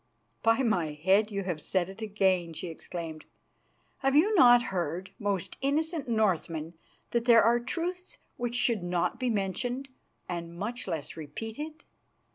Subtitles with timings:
[0.41, 3.23] "By my head, you have said it again," she exclaimed.
[3.99, 6.73] "Have you not heard, most innocent Northman,
[7.11, 9.89] that there are truths which should not be mentioned
[10.27, 11.83] and much less repeated?"